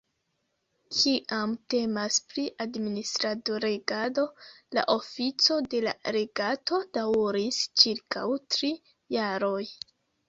Kiam 0.99 1.51
temas 1.73 2.15
pri 2.31 2.45
administrado-regado, 2.65 4.25
la 4.77 4.85
ofico 4.95 5.59
de 5.75 5.83
la 5.89 5.95
legato 6.19 6.81
daŭris 6.99 7.61
ĉirkaŭ 7.83 8.27
tri 8.57 8.73
jaroj. 9.19 9.65